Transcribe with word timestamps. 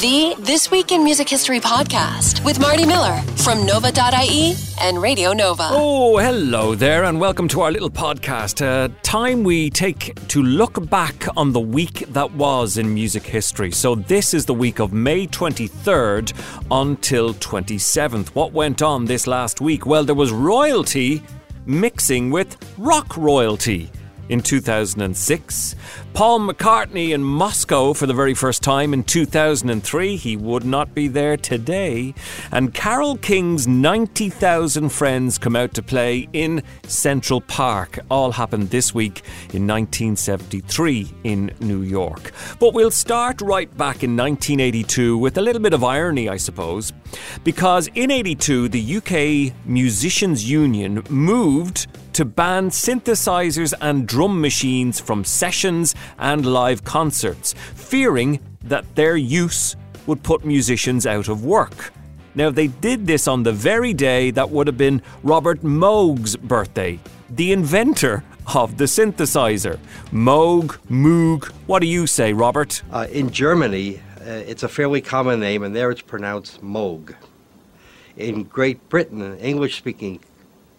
The 0.00 0.34
This 0.38 0.70
Week 0.70 0.92
in 0.92 1.04
Music 1.04 1.28
History 1.28 1.60
podcast 1.60 2.42
with 2.42 2.58
Marty 2.58 2.86
Miller 2.86 3.20
from 3.36 3.66
Nova.ie 3.66 4.54
and 4.80 5.02
Radio 5.02 5.34
Nova. 5.34 5.68
Oh, 5.70 6.16
hello 6.16 6.74
there, 6.74 7.04
and 7.04 7.20
welcome 7.20 7.46
to 7.48 7.60
our 7.60 7.70
little 7.70 7.90
podcast. 7.90 8.64
Uh, 8.64 8.88
time 9.02 9.44
we 9.44 9.68
take 9.68 10.14
to 10.28 10.42
look 10.42 10.88
back 10.88 11.26
on 11.36 11.52
the 11.52 11.60
week 11.60 12.06
that 12.14 12.32
was 12.32 12.78
in 12.78 12.94
music 12.94 13.24
history. 13.24 13.70
So, 13.72 13.94
this 13.94 14.32
is 14.32 14.46
the 14.46 14.54
week 14.54 14.80
of 14.80 14.94
May 14.94 15.26
23rd 15.26 16.32
until 16.70 17.34
27th. 17.34 18.28
What 18.28 18.54
went 18.54 18.80
on 18.80 19.04
this 19.04 19.26
last 19.26 19.60
week? 19.60 19.84
Well, 19.84 20.04
there 20.04 20.14
was 20.14 20.32
royalty 20.32 21.22
mixing 21.66 22.30
with 22.30 22.56
rock 22.78 23.18
royalty 23.18 23.90
in 24.30 24.40
2006. 24.40 25.74
Paul 26.12 26.40
McCartney 26.40 27.10
in 27.10 27.22
Moscow 27.22 27.94
for 27.94 28.06
the 28.06 28.12
very 28.12 28.34
first 28.34 28.62
time 28.62 28.92
in 28.92 29.04
2003. 29.04 30.16
He 30.16 30.36
would 30.36 30.64
not 30.64 30.94
be 30.94 31.08
there 31.08 31.36
today. 31.36 32.14
And 32.50 32.74
Carole 32.74 33.16
King's 33.16 33.66
90,000 33.66 34.90
friends 34.90 35.38
come 35.38 35.56
out 35.56 35.72
to 35.74 35.82
play 35.82 36.28
in 36.32 36.62
Central 36.82 37.40
Park. 37.40 38.00
All 38.10 38.32
happened 38.32 38.70
this 38.70 38.92
week 38.92 39.22
in 39.54 39.66
1973 39.66 41.14
in 41.24 41.52
New 41.60 41.82
York. 41.82 42.32
But 42.58 42.74
we'll 42.74 42.90
start 42.90 43.40
right 43.40 43.70
back 43.78 44.02
in 44.02 44.16
1982 44.16 45.16
with 45.16 45.38
a 45.38 45.42
little 45.42 45.62
bit 45.62 45.72
of 45.72 45.84
irony, 45.84 46.28
I 46.28 46.36
suppose, 46.36 46.92
because 47.44 47.88
in 47.94 48.10
82 48.10 48.68
the 48.68 48.96
UK 48.96 49.54
Musicians 49.64 50.50
Union 50.50 51.02
moved 51.08 51.86
to 52.12 52.24
ban 52.24 52.70
synthesizers 52.70 53.72
and 53.80 54.06
drum 54.06 54.40
machines 54.40 55.00
from 55.00 55.24
sessions 55.24 55.94
and 56.18 56.44
live 56.46 56.84
concerts, 56.84 57.54
fearing 57.74 58.40
that 58.64 58.94
their 58.94 59.16
use 59.16 59.76
would 60.06 60.22
put 60.22 60.44
musicians 60.44 61.06
out 61.06 61.28
of 61.28 61.44
work. 61.44 61.92
Now, 62.34 62.50
they 62.50 62.68
did 62.68 63.06
this 63.06 63.26
on 63.26 63.42
the 63.42 63.52
very 63.52 63.92
day 63.92 64.30
that 64.30 64.50
would 64.50 64.66
have 64.66 64.78
been 64.78 65.02
Robert 65.22 65.62
Moog's 65.62 66.36
birthday, 66.36 67.00
the 67.28 67.52
inventor 67.52 68.22
of 68.54 68.78
the 68.78 68.84
synthesizer. 68.84 69.78
Moog, 70.12 70.78
Moog, 70.88 71.46
what 71.66 71.80
do 71.80 71.86
you 71.86 72.06
say, 72.06 72.32
Robert? 72.32 72.82
Uh, 72.90 73.06
in 73.10 73.30
Germany, 73.30 74.00
uh, 74.20 74.30
it's 74.30 74.62
a 74.62 74.68
fairly 74.68 75.00
common 75.00 75.40
name, 75.40 75.62
and 75.62 75.74
there 75.74 75.90
it's 75.90 76.02
pronounced 76.02 76.62
Moog. 76.62 77.14
In 78.16 78.44
Great 78.44 78.88
Britain, 78.88 79.38
English 79.38 79.78
speaking 79.78 80.20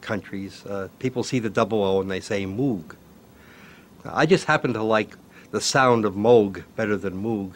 countries, 0.00 0.64
uh, 0.66 0.88
people 0.98 1.22
see 1.22 1.38
the 1.38 1.50
double 1.50 1.82
O 1.82 2.00
and 2.00 2.10
they 2.10 2.20
say 2.20 2.44
Moog. 2.44 2.94
I 4.04 4.26
just 4.26 4.46
happen 4.46 4.72
to 4.74 4.82
like 4.82 5.16
the 5.50 5.60
sound 5.60 6.04
of 6.04 6.14
Moog 6.14 6.64
better 6.76 6.96
than 6.96 7.22
Moog. 7.22 7.54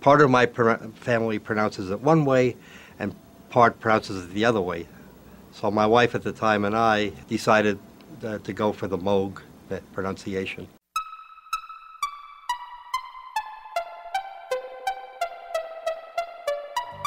Part 0.00 0.20
of 0.20 0.30
my 0.30 0.46
family 0.46 1.38
pronounces 1.38 1.90
it 1.90 2.00
one 2.00 2.24
way, 2.24 2.56
and 2.98 3.14
part 3.50 3.80
pronounces 3.80 4.24
it 4.24 4.34
the 4.34 4.44
other 4.44 4.60
way. 4.60 4.86
So 5.52 5.70
my 5.70 5.86
wife 5.86 6.14
at 6.14 6.22
the 6.22 6.32
time 6.32 6.64
and 6.64 6.76
I 6.76 7.08
decided 7.28 7.78
uh, 8.24 8.38
to 8.38 8.52
go 8.52 8.72
for 8.72 8.86
the 8.86 8.98
Moog 8.98 9.42
pronunciation. 9.92 10.68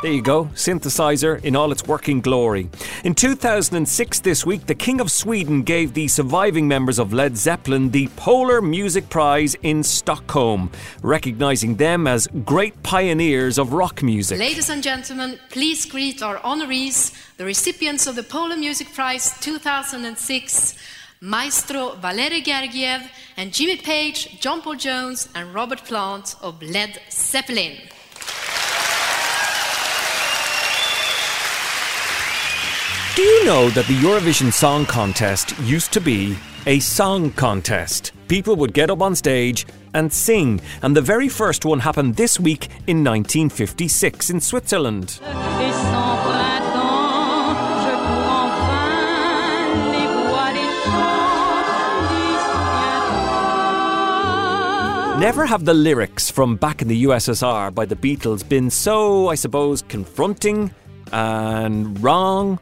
There 0.04 0.12
you 0.12 0.22
go, 0.22 0.50
synthesizer 0.54 1.42
in 1.46 1.56
all 1.56 1.72
its 1.72 1.88
working 1.88 2.20
glory. 2.20 2.70
In 3.06 3.16
2006, 3.16 4.20
this 4.20 4.46
week, 4.46 4.66
the 4.66 4.76
King 4.76 5.00
of 5.00 5.10
Sweden 5.10 5.62
gave 5.62 5.94
the 5.94 6.10
surviving 6.10 6.68
members 6.68 7.00
of 7.00 7.14
Led 7.14 7.38
Zeppelin 7.38 7.90
the 7.92 8.10
Polar 8.18 8.62
Music 8.62 9.10
Prize 9.10 9.56
in 9.64 9.82
Stockholm, 9.82 10.70
recognizing 11.02 11.78
them 11.78 12.06
as 12.06 12.28
great 12.44 12.84
pioneers 12.84 13.58
of 13.58 13.72
rock 13.72 14.04
music. 14.04 14.38
Ladies 14.38 14.70
and 14.70 14.84
gentlemen, 14.84 15.40
please 15.50 15.86
greet 15.86 16.22
our 16.22 16.36
honorees, 16.40 17.14
the 17.38 17.46
recipients 17.46 18.06
of 18.06 18.16
the 18.18 18.24
Polar 18.24 18.58
Music 18.58 18.94
Prize 18.94 19.40
2006. 19.40 20.76
Maestro 21.22 21.92
Valery 22.02 22.42
Gergiev 22.42 23.08
and 23.38 23.54
Jimmy 23.54 23.78
Page, 23.78 24.42
John 24.42 24.62
Paul 24.62 24.76
Jones, 24.76 25.30
and 25.34 25.54
Robert 25.54 25.86
Plant 25.86 26.36
of 26.42 26.62
Led 26.62 27.00
Zeppelin. 27.10 27.78
Do 33.16 33.22
you 33.22 33.46
know 33.46 33.70
that 33.70 33.86
the 33.86 33.96
Eurovision 33.98 34.52
Song 34.52 34.88
Contest 34.88 35.56
used 35.60 35.94
to 35.94 36.02
be 36.02 36.36
a 36.66 36.80
song 36.80 37.30
contest? 37.34 38.12
People 38.28 38.56
would 38.56 38.74
get 38.74 38.90
up 38.90 39.04
on 39.04 39.14
stage 39.14 39.68
and 39.94 40.12
sing, 40.12 40.60
and 40.82 40.98
the 40.98 41.02
very 41.02 41.30
first 41.30 41.64
one 41.64 41.78
happened 41.78 42.16
this 42.16 42.40
week 42.40 42.70
in 42.88 43.04
1956 43.04 44.32
in 44.32 44.40
Switzerland. 44.40 45.20
Never 55.20 55.46
have 55.46 55.66
the 55.66 55.76
lyrics 55.76 56.32
from 56.32 56.56
back 56.56 56.82
in 56.82 56.88
the 56.88 57.04
USSR 57.04 57.76
by 57.76 57.86
the 57.86 57.96
Beatles 57.96 58.48
been 58.50 58.72
so, 58.72 59.28
I 59.28 59.36
suppose, 59.36 59.84
confronting 59.84 60.74
and 61.12 62.02
wrong 62.04 62.60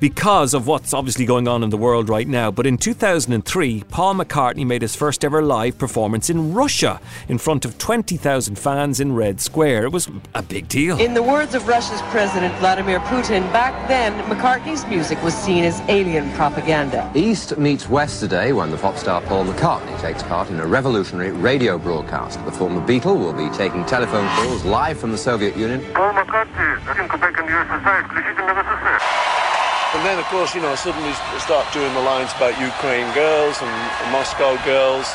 because 0.00 0.54
of 0.54 0.66
what's 0.66 0.92
obviously 0.92 1.24
going 1.24 1.48
on 1.48 1.62
in 1.62 1.70
the 1.70 1.76
world 1.76 2.08
right 2.08 2.28
now. 2.28 2.50
But 2.50 2.66
in 2.66 2.78
2003, 2.78 3.84
Paul 3.88 4.14
McCartney 4.14 4.66
made 4.66 4.82
his 4.82 4.96
first 4.96 5.24
ever 5.24 5.42
live 5.42 5.78
performance 5.78 6.30
in 6.30 6.52
Russia 6.52 7.00
in 7.28 7.38
front 7.38 7.64
of 7.64 7.78
20,000 7.78 8.58
fans 8.58 9.00
in 9.00 9.14
Red 9.14 9.40
Square. 9.40 9.84
It 9.84 9.92
was 9.92 10.08
a 10.34 10.42
big 10.42 10.68
deal. 10.68 11.00
In 11.00 11.14
the 11.14 11.22
words 11.22 11.54
of 11.54 11.66
Russia's 11.66 12.02
President 12.02 12.54
Vladimir 12.56 13.00
Putin, 13.00 13.50
back 13.52 13.88
then, 13.88 14.12
McCartney's 14.30 14.86
music 14.86 15.22
was 15.22 15.34
seen 15.34 15.64
as 15.64 15.80
alien 15.88 16.30
propaganda. 16.32 17.10
East 17.14 17.56
meets 17.58 17.88
West 17.88 18.20
today 18.20 18.52
when 18.52 18.70
the 18.70 18.76
pop 18.76 18.96
star 18.96 19.20
Paul 19.22 19.44
McCartney 19.44 20.00
takes 20.00 20.22
part 20.22 20.50
in 20.50 20.60
a 20.60 20.66
revolutionary 20.66 21.32
radio 21.32 21.78
broadcast. 21.78 22.44
The 22.44 22.52
former 22.52 22.86
Beatle 22.86 23.18
will 23.18 23.32
be 23.32 23.48
taking 23.56 23.84
telephone 23.84 24.28
calls 24.36 24.64
live 24.64 24.98
from 24.98 25.12
the 25.12 25.18
Soviet 25.18 25.56
Union. 25.56 25.80
Paul 25.94 26.12
McCartney, 26.12 26.84
back 26.86 27.38
in 27.38 27.46
the 27.46 27.52
USSR, 27.52 28.26
and 29.96 30.04
then, 30.04 30.18
of 30.18 30.26
course, 30.26 30.54
you 30.54 30.60
know, 30.60 30.74
suddenly 30.74 31.12
start 31.40 31.64
doing 31.72 31.92
the 31.94 32.00
lines 32.00 32.30
about 32.36 32.60
Ukraine 32.60 33.08
girls 33.14 33.56
and, 33.62 33.72
Moscow 34.12 34.52
girls. 34.62 35.08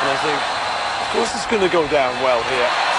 And 0.00 0.08
I 0.08 0.16
think, 0.24 0.40
of 1.04 1.08
course, 1.12 1.34
it's 1.36 1.46
going 1.46 1.60
to 1.62 1.68
go 1.68 1.86
down 1.88 2.16
well 2.24 2.42
here. 2.48 2.89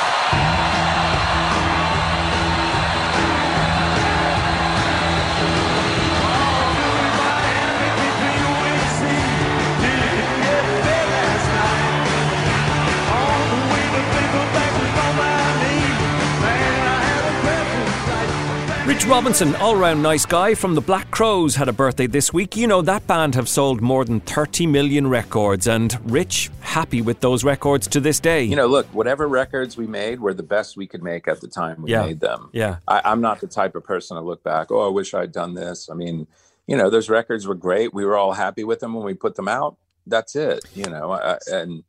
Rich 18.92 19.06
Robinson, 19.06 19.56
all 19.56 19.78
round 19.78 20.04
nice 20.04 20.26
guy 20.26 20.54
from 20.54 20.76
the 20.76 20.82
Black 20.82 21.10
Crowes, 21.12 21.56
had 21.56 21.70
a 21.70 21.74
birthday 21.74 22.08
this 22.08 22.34
week. 22.34 22.58
You 22.58 22.68
know, 22.68 22.82
that 22.82 23.08
band 23.08 23.36
have 23.36 23.48
sold 23.48 23.80
more 23.80 24.04
than 24.04 24.20
30 24.20 24.68
million 24.68 25.08
records, 25.08 25.66
and 25.66 25.98
Rich, 26.12 26.52
happy 26.60 27.02
with 27.02 27.22
those 27.22 27.46
records 27.46 27.88
to 27.88 28.02
this 28.02 28.20
day. 28.20 28.44
You 28.44 28.58
know, 28.58 28.68
look, 28.68 28.86
whatever 28.88 29.30
records 29.30 29.78
we 29.78 29.88
made 29.88 30.20
were 30.20 30.34
the 30.34 30.44
best 30.44 30.76
we 30.76 30.88
could 30.88 31.02
make 31.02 31.30
at 31.30 31.40
the 31.40 31.48
time 31.48 31.84
we 31.84 31.92
yeah. 31.92 32.06
made 32.06 32.20
them. 32.20 32.50
Yeah. 32.52 32.80
I, 32.86 33.00
I'm 33.06 33.22
not 33.22 33.40
the 33.40 33.48
type 33.48 33.76
of 33.76 33.86
person 33.86 34.18
to 34.18 34.22
look 34.22 34.44
back, 34.44 34.72
oh, 34.72 34.86
I 34.86 34.90
wish 34.90 35.14
I'd 35.14 35.32
done 35.32 35.54
this. 35.54 35.90
I 35.90 35.94
mean, 35.94 36.28
you 36.68 36.76
know, 36.76 36.90
those 36.90 37.10
records 37.10 37.48
were 37.48 37.56
great. 37.56 37.94
We 37.94 38.04
were 38.04 38.18
all 38.18 38.34
happy 38.34 38.66
with 38.66 38.82
them 38.82 38.94
when 38.94 39.06
we 39.06 39.14
put 39.14 39.36
them 39.36 39.48
out. 39.48 39.78
That's 40.06 40.36
it, 40.36 40.66
you 40.76 40.90
know, 40.90 41.14
uh, 41.14 41.40
and 41.48 41.86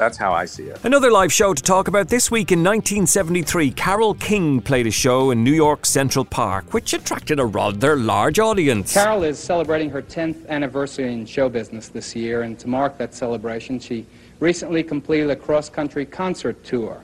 that's 0.00 0.16
how 0.16 0.32
I 0.32 0.46
see 0.46 0.64
it. 0.64 0.82
Another 0.82 1.10
live 1.10 1.30
show 1.30 1.52
to 1.52 1.62
talk 1.62 1.86
about 1.86 2.08
this 2.08 2.30
week 2.30 2.50
in 2.50 2.60
1973. 2.60 3.70
Carole 3.72 4.14
King 4.14 4.62
played 4.62 4.86
a 4.86 4.90
show 4.90 5.30
in 5.30 5.44
New 5.44 5.52
York 5.52 5.84
Central 5.84 6.24
Park, 6.24 6.72
which 6.72 6.94
attracted 6.94 7.38
a 7.38 7.44
rather 7.44 7.96
large 7.96 8.38
audience. 8.38 8.94
Carole 8.94 9.24
is 9.24 9.38
celebrating 9.38 9.90
her 9.90 10.00
10th 10.00 10.48
anniversary 10.48 11.12
in 11.12 11.26
show 11.26 11.50
business 11.50 11.88
this 11.88 12.16
year, 12.16 12.42
and 12.42 12.58
to 12.58 12.66
mark 12.66 12.96
that 12.96 13.12
celebration, 13.12 13.78
she 13.78 14.06
recently 14.40 14.82
completed 14.82 15.28
a 15.28 15.36
cross 15.36 15.68
country 15.68 16.06
concert 16.06 16.64
tour. 16.64 17.02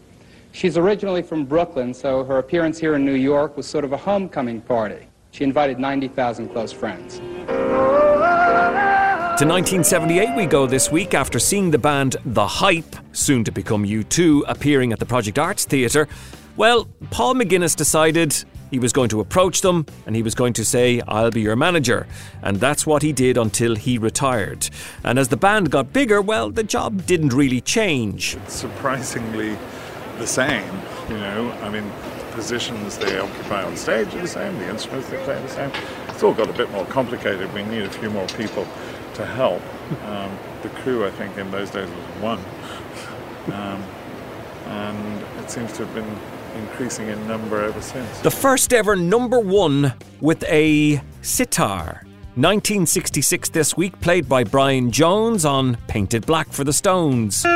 She's 0.52 0.78
originally 0.78 1.22
from 1.22 1.44
Brooklyn, 1.44 1.92
so 1.92 2.24
her 2.24 2.38
appearance 2.38 2.78
here 2.78 2.94
in 2.94 3.04
New 3.04 3.12
York 3.12 3.58
was 3.58 3.66
sort 3.66 3.84
of 3.84 3.92
a 3.92 3.98
homecoming 3.98 4.62
party. 4.62 5.06
She 5.32 5.44
invited 5.44 5.78
90,000 5.78 6.48
close 6.48 6.72
friends. 6.72 7.20
To 9.38 9.44
1978 9.44 10.34
we 10.34 10.46
go 10.46 10.66
this 10.66 10.90
week 10.90 11.12
after 11.12 11.38
seeing 11.38 11.70
the 11.70 11.76
band 11.76 12.16
The 12.24 12.46
Hype, 12.46 12.96
soon 13.12 13.44
to 13.44 13.52
become 13.52 13.84
U2, 13.84 14.44
appearing 14.48 14.94
at 14.94 14.98
the 14.98 15.04
Project 15.04 15.38
Arts 15.38 15.66
Theatre. 15.66 16.08
Well, 16.56 16.88
Paul 17.10 17.34
McGuinness 17.34 17.76
decided 17.76 18.34
he 18.70 18.78
was 18.78 18.94
going 18.94 19.10
to 19.10 19.20
approach 19.20 19.60
them 19.60 19.84
and 20.06 20.16
he 20.16 20.22
was 20.22 20.34
going 20.34 20.54
to 20.54 20.64
say, 20.64 21.02
I'll 21.06 21.30
be 21.30 21.42
your 21.42 21.54
manager. 21.54 22.06
And 22.40 22.56
that's 22.56 22.86
what 22.86 23.02
he 23.02 23.12
did 23.12 23.36
until 23.36 23.76
he 23.76 23.98
retired. 23.98 24.70
And 25.04 25.18
as 25.18 25.28
the 25.28 25.36
band 25.36 25.70
got 25.70 25.92
bigger, 25.92 26.22
well, 26.22 26.48
the 26.48 26.64
job 26.64 27.04
didn't 27.04 27.34
really 27.34 27.60
change. 27.60 28.38
Surprisingly 28.48 29.58
the 30.16 30.26
same. 30.26 30.80
You 31.10 31.18
know, 31.18 31.52
I 31.60 31.68
mean, 31.68 31.84
the 31.86 32.24
positions 32.32 32.96
they 32.96 33.18
occupy 33.18 33.64
on 33.64 33.76
stage 33.76 34.14
are 34.14 34.22
the 34.22 34.28
same. 34.28 34.56
The 34.60 34.70
instruments 34.70 35.10
they 35.10 35.22
play 35.24 35.34
are 35.34 35.42
the 35.42 35.48
same. 35.50 35.70
It's 36.08 36.22
all 36.22 36.32
got 36.32 36.48
a 36.48 36.54
bit 36.54 36.70
more 36.70 36.86
complicated. 36.86 37.52
We 37.52 37.64
need 37.64 37.82
a 37.82 37.90
few 37.90 38.08
more 38.08 38.26
people 38.28 38.66
to 39.16 39.26
help. 39.26 39.62
Um, 40.04 40.38
the 40.62 40.68
crew, 40.80 41.06
I 41.06 41.10
think, 41.10 41.36
in 41.38 41.50
those 41.50 41.70
days 41.70 41.88
was 41.88 42.22
one, 42.22 42.38
um, 43.54 43.82
and 44.66 45.22
it 45.42 45.50
seems 45.50 45.72
to 45.74 45.86
have 45.86 45.94
been 45.94 46.18
increasing 46.62 47.08
in 47.08 47.26
number 47.26 47.62
ever 47.62 47.80
since. 47.80 48.20
The 48.20 48.30
first 48.30 48.72
ever 48.72 48.96
number 48.96 49.40
one 49.40 49.94
with 50.20 50.44
a 50.44 51.00
sitar. 51.22 52.02
1966 52.36 53.48
this 53.48 53.76
week, 53.76 53.98
played 54.00 54.28
by 54.28 54.44
Brian 54.44 54.90
Jones 54.90 55.46
on 55.46 55.76
Paint 55.88 56.12
It 56.12 56.26
Black 56.26 56.52
for 56.52 56.64
the 56.64 56.72
Stones. 56.72 57.46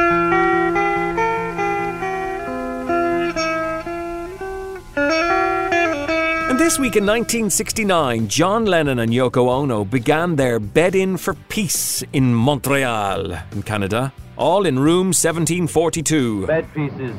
This 6.70 6.78
week 6.78 6.94
in 6.94 7.04
1969, 7.04 8.28
John 8.28 8.64
Lennon 8.64 9.00
and 9.00 9.10
Yoko 9.10 9.48
Ono 9.48 9.84
began 9.84 10.36
their 10.36 10.60
bed 10.60 10.94
in 10.94 11.16
for 11.16 11.34
peace 11.48 12.04
in 12.12 12.32
Montreal, 12.32 13.32
in 13.50 13.64
Canada, 13.64 14.12
all 14.36 14.64
in 14.64 14.78
room 14.78 15.08
1742. 15.08 16.46
Bed 16.46 16.72
pieces. 16.72 17.16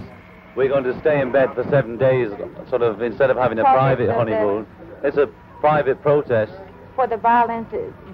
We're 0.55 0.69
going 0.69 0.85
to 0.85 0.97
stay 1.01 1.19
in 1.19 1.33
bed 1.33 1.53
for 1.53 1.65
seven 1.65 1.97
days, 1.97 2.29
sort 2.69 2.81
of, 2.81 3.01
instead 3.01 3.29
of 3.29 3.35
having 3.35 3.59
a 3.59 3.63
private 3.63 4.09
honeymoon. 4.09 4.65
It's 5.03 5.17
a 5.17 5.27
private 5.59 6.01
protest 6.01 6.53
for 7.01 7.07
the 7.07 7.17
violence 7.17 7.67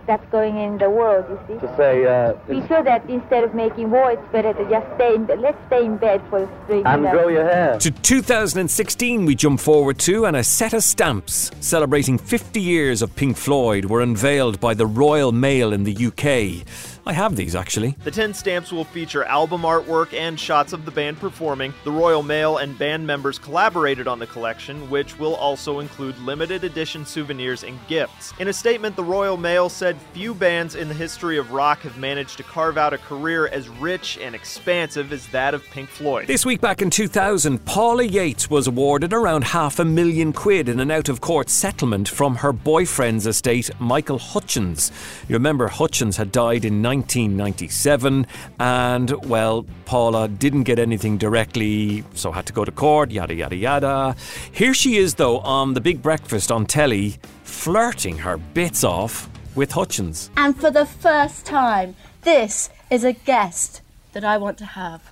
that's 0.05 0.25
going 0.31 0.57
in 0.57 0.77
the 0.77 0.89
world, 0.89 1.25
you 1.29 1.39
see. 1.47 1.59
to 1.59 1.75
say, 1.75 2.05
uh, 2.05 2.33
We 2.47 2.61
feel 2.67 2.83
that 2.83 3.09
instead 3.09 3.43
of 3.43 3.53
making 3.53 3.91
war, 3.91 4.11
it's 4.11 4.31
better 4.31 4.53
to 4.53 4.69
just 4.69 4.87
stay 4.95 5.15
in 5.15 5.25
bed. 5.25 5.39
Let's 5.41 5.57
stay 5.67 5.83
in 5.83 5.97
bed 5.97 6.21
for 6.29 6.47
three 6.65 6.83
and 6.85 7.01
grow 7.01 7.27
your 7.27 7.43
hair. 7.43 7.77
To 7.79 7.91
2016, 7.91 9.25
we 9.25 9.35
jump 9.35 9.59
forward 9.59 9.99
to, 9.99 10.25
and 10.25 10.37
a 10.37 10.43
set 10.43 10.73
of 10.73 10.83
stamps 10.83 11.51
celebrating 11.59 12.17
50 12.17 12.61
years 12.61 13.01
of 13.01 13.13
Pink 13.13 13.35
Floyd 13.35 13.85
were 13.85 13.99
unveiled 13.99 14.61
by 14.61 14.73
the 14.73 14.85
Royal 14.85 15.33
Mail 15.33 15.73
in 15.73 15.83
the 15.83 15.93
UK. 16.07 16.65
I 17.07 17.13
have 17.13 17.37
these 17.37 17.55
actually. 17.55 17.95
The 18.03 18.11
10 18.11 18.33
stamps 18.33 18.73
will 18.73 18.83
feature 18.83 19.23
album 19.23 19.61
artwork 19.61 20.13
and 20.13 20.37
shots 20.37 20.73
of 20.73 20.83
the 20.83 20.91
band 20.91 21.17
performing. 21.21 21.73
The 21.85 21.91
Royal 21.91 22.21
Mail 22.21 22.57
and 22.57 22.77
band 22.77 23.07
members 23.07 23.39
collaborated 23.39 24.09
on 24.09 24.19
the 24.19 24.27
collection, 24.27 24.89
which 24.89 25.17
will 25.17 25.35
also 25.35 25.79
include 25.79 26.17
limited 26.19 26.65
edition 26.65 27.05
souvenirs 27.05 27.63
and 27.63 27.79
gifts. 27.87 28.33
In 28.39 28.49
a 28.49 28.53
statement, 28.53 28.97
the 28.97 29.05
Royal 29.05 29.37
Mail 29.37 29.69
said 29.69 29.95
few 30.11 30.33
bands 30.33 30.75
in 30.75 30.89
the 30.89 30.93
history 30.93 31.37
of 31.37 31.53
rock 31.53 31.79
have 31.83 31.97
managed 31.97 32.35
to 32.37 32.43
carve 32.43 32.77
out 32.77 32.91
a 32.91 32.97
career 32.97 33.47
as 33.47 33.69
rich 33.69 34.17
and 34.21 34.35
expansive 34.35 35.13
as 35.13 35.25
that 35.27 35.53
of 35.53 35.63
Pink 35.71 35.87
Floyd. 35.87 36.27
This 36.27 36.45
week 36.45 36.59
back 36.59 36.81
in 36.81 36.89
2000, 36.89 37.63
Paula 37.63 38.03
Yates 38.03 38.49
was 38.49 38.67
awarded 38.67 39.13
around 39.13 39.45
half 39.45 39.79
a 39.79 39.85
million 39.85 40.33
quid 40.33 40.67
in 40.67 40.81
an 40.81 40.91
out 40.91 41.07
of 41.07 41.21
court 41.21 41.49
settlement 41.49 42.09
from 42.09 42.35
her 42.35 42.51
boyfriend's 42.51 43.25
estate, 43.25 43.69
Michael 43.79 44.19
Hutchence. 44.19 44.91
You 45.29 45.35
remember 45.35 45.69
Hutchence 45.69 46.17
had 46.17 46.33
died 46.33 46.65
in 46.65 46.81
1997, 46.97 48.27
and 48.59 49.25
well, 49.25 49.65
Paula 49.85 50.27
didn't 50.27 50.63
get 50.63 50.79
anything 50.79 51.17
directly, 51.17 52.03
so 52.13 52.31
had 52.31 52.45
to 52.47 52.53
go 52.53 52.65
to 52.65 52.71
court, 52.71 53.11
yada 53.11 53.33
yada 53.33 53.55
yada. 53.55 54.15
Here 54.51 54.73
she 54.73 54.97
is, 54.97 55.15
though, 55.15 55.39
on 55.39 55.73
the 55.73 55.81
big 55.81 56.01
breakfast 56.01 56.51
on 56.51 56.65
telly, 56.65 57.17
flirting 57.43 58.17
her 58.19 58.37
bits 58.37 58.83
off 58.83 59.29
with 59.55 59.71
Hutchence. 59.71 60.29
And 60.37 60.59
for 60.59 60.71
the 60.71 60.85
first 60.85 61.45
time, 61.45 61.95
this 62.23 62.69
is 62.89 63.03
a 63.03 63.13
guest 63.13 63.81
that 64.13 64.23
I 64.23 64.37
want 64.37 64.57
to 64.59 64.65
have 64.65 65.11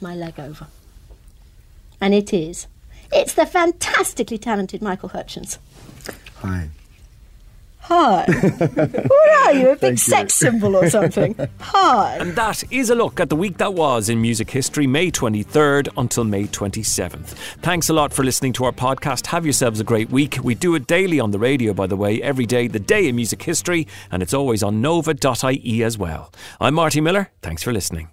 my 0.00 0.14
leg 0.14 0.38
over. 0.38 0.66
And 2.00 2.14
it 2.14 2.32
is. 2.32 2.66
It's 3.12 3.34
the 3.34 3.46
fantastically 3.46 4.38
talented 4.38 4.82
Michael 4.82 5.10
Hutchence. 5.10 5.58
Hi. 6.36 6.70
Hi. 7.82 8.24
what 8.28 9.30
are 9.46 9.52
you, 9.52 9.70
a 9.70 9.76
big 9.76 9.92
you. 9.92 9.96
sex 9.96 10.34
symbol 10.34 10.76
or 10.76 10.88
something? 10.88 11.34
Hi. 11.60 12.16
And 12.18 12.36
that 12.36 12.62
is 12.72 12.90
a 12.90 12.94
look 12.94 13.20
at 13.20 13.28
the 13.28 13.36
week 13.36 13.58
that 13.58 13.74
was 13.74 14.08
in 14.08 14.20
music 14.20 14.50
history, 14.50 14.86
May 14.86 15.10
23rd 15.10 15.88
until 15.96 16.24
May 16.24 16.44
27th. 16.44 17.34
Thanks 17.62 17.88
a 17.88 17.92
lot 17.92 18.12
for 18.12 18.24
listening 18.24 18.52
to 18.54 18.64
our 18.64 18.72
podcast. 18.72 19.26
Have 19.26 19.44
yourselves 19.44 19.80
a 19.80 19.84
great 19.84 20.10
week. 20.10 20.38
We 20.42 20.54
do 20.54 20.74
it 20.74 20.86
daily 20.86 21.20
on 21.20 21.30
the 21.30 21.38
radio, 21.38 21.72
by 21.74 21.86
the 21.86 21.96
way, 21.96 22.22
every 22.22 22.46
day, 22.46 22.68
the 22.68 22.80
day 22.80 23.08
in 23.08 23.16
music 23.16 23.42
history, 23.42 23.86
and 24.10 24.22
it's 24.22 24.34
always 24.34 24.62
on 24.62 24.80
nova.ie 24.80 25.82
as 25.82 25.98
well. 25.98 26.32
I'm 26.60 26.74
Marty 26.74 27.00
Miller. 27.00 27.30
Thanks 27.42 27.62
for 27.62 27.72
listening. 27.72 28.08